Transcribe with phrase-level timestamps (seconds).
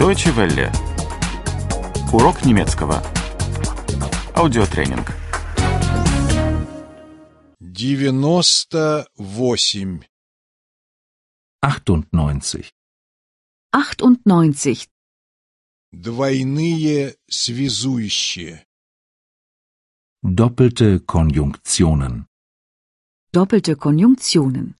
[0.00, 0.72] Deutsche Welle.
[2.12, 3.02] Урок немецкого.
[4.34, 5.14] Аудиотренинг.
[7.60, 10.02] девяносто восемь,
[11.62, 12.72] 98.
[13.72, 14.88] 98.
[15.92, 18.66] двойные связующие,
[20.22, 22.26] Doppelte Konjunktionen.
[23.32, 24.74] Doppelte Konjunktionen.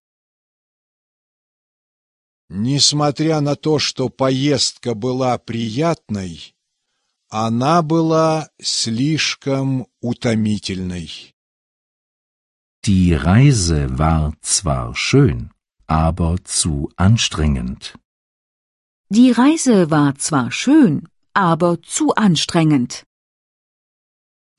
[2.54, 6.54] Несмотря на то, что поездка была приятной,
[7.30, 11.34] она была слишком утомительной.
[12.86, 15.52] Die Reise war zwar schön,
[15.88, 17.96] aber zu anstrengend.
[19.08, 23.06] Die Reise war zwar schön, aber zu anstrengend.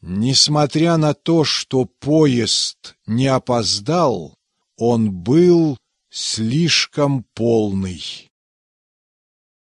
[0.00, 4.34] Несмотря на то, что поезд не опоздал,
[4.78, 5.76] он был
[6.11, 8.29] слишком полный.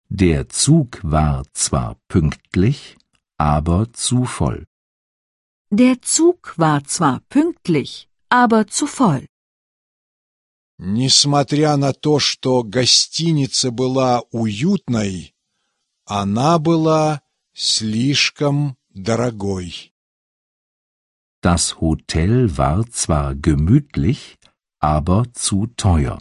[0.08, 2.96] Der Zug war zwar pünktlich,
[3.38, 4.66] aber zu voll.
[5.70, 9.26] Der Zug war zwar pünktlich, aber zu voll.
[10.78, 15.34] Несмотря на то, что гостиница была уютной,
[16.06, 19.92] она была слишком дорогой.
[21.42, 24.38] Das Hotel war zwar gemütlich,
[24.84, 26.20] aber zu teuer.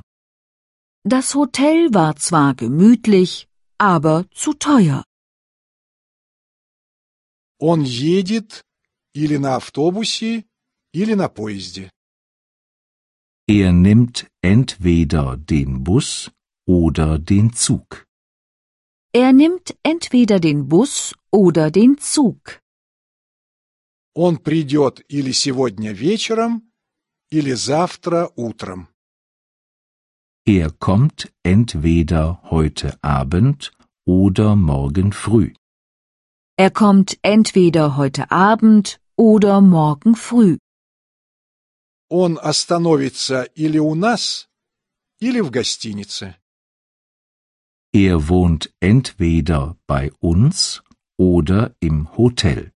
[1.03, 5.03] Das Hotel war zwar gemütlich, aber zu teuer.
[7.59, 8.63] Он едет
[9.13, 10.45] или на автобусе,
[10.93, 11.89] или на поезде.
[13.47, 16.31] Er nimmt entweder den Bus
[16.67, 18.05] oder den Zug.
[19.11, 22.61] Er nimmt entweder den Bus oder den Zug.
[24.13, 26.71] Он придет или сегодня вечером,
[27.33, 28.87] или завтра утром.
[30.45, 33.71] Er kommt entweder heute Abend
[34.05, 35.53] oder morgen früh.
[36.57, 40.57] Er kommt entweder heute Abend oder morgen früh.
[42.09, 44.47] Он остановится или у нас,
[45.21, 46.35] или в гостинице.
[47.93, 50.83] Er wohnt entweder bei uns
[51.17, 52.71] oder im Hotel.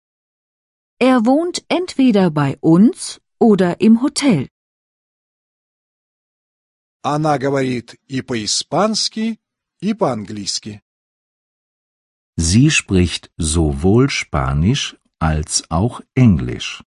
[0.99, 4.49] Er wohnt entweder bei uns oder im Hotel.
[7.03, 9.41] Она говорит и по-испански,
[9.81, 10.81] и по-английски.
[12.37, 16.83] Sie spricht sowohl Spanisch als auch Englisch.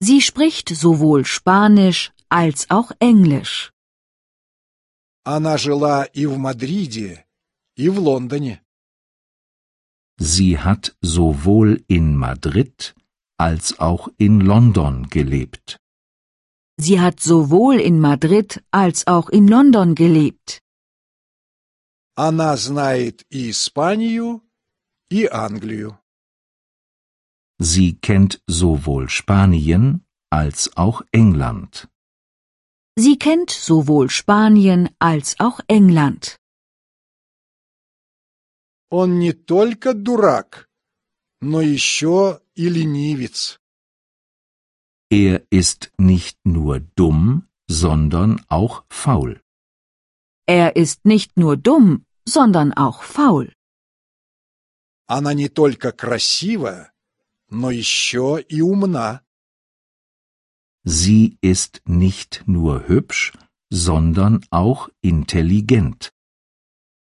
[0.00, 3.72] Sie spricht sowohl Spanisch als auch Englisch.
[5.24, 7.26] Она жила и в Мадриде,
[7.76, 8.62] и в Лондоне.
[10.18, 12.94] Sie hat sowohl in Madrid
[13.38, 15.78] als auch in London gelebt.
[16.80, 20.60] Sie hat sowohl in Madrid als auch in London gelebt.
[22.16, 24.42] Она знает и Испанию,
[25.10, 25.98] и Англию.
[27.60, 31.88] Sie kennt sowohl Spanien als auch England.
[32.96, 36.38] Sie kennt sowohl Spanien als auch England.
[38.90, 40.68] Он не только дурак,
[41.42, 43.58] но еще и ленивец.
[45.10, 49.40] Er ist nicht nur dumm, sondern auch faul.
[50.46, 53.52] Er ist nicht nur dumm, sondern auch faul.
[55.06, 56.92] Она не только красива,
[57.50, 59.22] но еще и умна.
[60.84, 63.32] Sie ist nicht nur hübsch,
[63.70, 66.12] sondern auch intelligent.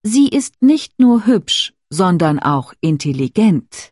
[0.03, 3.91] Sie ist nicht nur hübsch, sondern auch intelligent.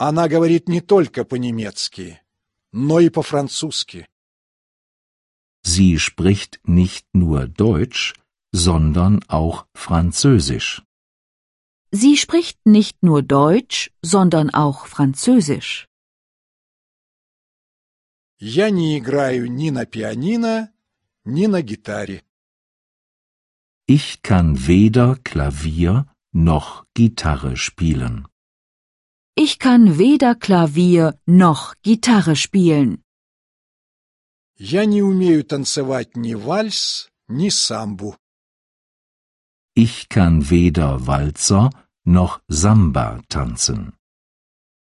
[0.00, 2.20] Она говорит не только по-немецки,
[2.72, 4.06] но и по-французски.
[5.62, 8.14] Sie spricht nicht nur Deutsch,
[8.52, 10.82] sondern auch Französisch.
[11.90, 15.88] Sie spricht nicht nur Deutsch, sondern auch Französisch.
[18.38, 20.70] Я не играю ни на пианино,
[21.24, 22.22] ни на гитаре.
[23.88, 28.26] Ich kann weder Klavier noch Gitarre spielen.
[29.34, 33.02] Ich kann weder Klavier noch Gitarre spielen.
[34.58, 38.16] Я не умею танцевать ни вальс, ни самбу.
[39.74, 41.70] Ich kann weder Walzer
[42.04, 43.92] noch Samba tanzen.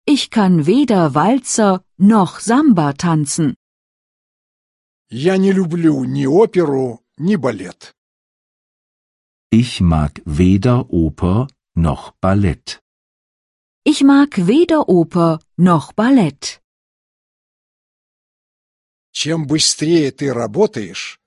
[0.06, 3.54] Ich kann weder Walzer noch Samba tanzen.
[5.10, 7.94] Я не люблю ни оперу, ни балет.
[9.50, 12.80] Ich mag weder Oper noch Ballett.
[13.84, 16.60] Ich mag weder Oper noch Ballett.
[19.12, 21.18] Чем быстрее ты работаешь,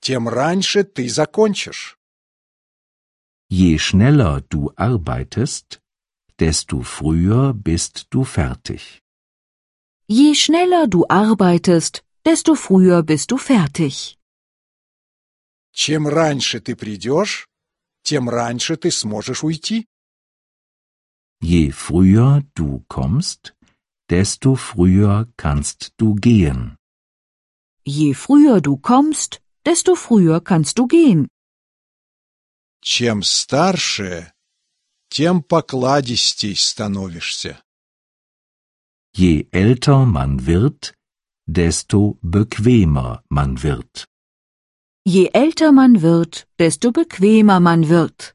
[0.00, 1.98] тем раньше ты закончишь.
[3.50, 5.80] Je schneller du arbeitest,
[6.38, 9.02] desto früher bist du fertig.
[10.08, 14.18] Je schneller du arbeitest, desto früher bist du fertig.
[15.72, 17.48] Чем раньше ты придешь,
[18.02, 19.86] тем раньше ты сможешь уйти.
[21.40, 23.54] Je früher du kommst,
[24.08, 26.76] desto früher kannst du gehen.
[27.84, 31.28] Je früher du kommst, desto früher kannst du gehen.
[32.84, 34.32] Чем старше,
[35.08, 37.60] тем покладистей становишься.
[39.14, 40.94] Je älter man wird,
[41.46, 44.06] desto bequemer man wird.
[45.04, 48.34] Je älter man wird, desto bequemer man wird.